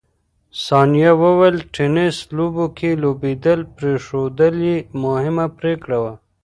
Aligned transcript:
ثانیه 0.65 1.11
وویل، 1.21 1.57
ټېنس 1.73 2.17
لوبو 2.37 2.65
کې 2.77 2.89
لوبېدل 3.01 3.59
پرېښودل 3.75 4.55
یې 4.69 4.77
مهمه 5.03 5.45
پرېکړه 5.57 5.97
وه. 6.03 6.13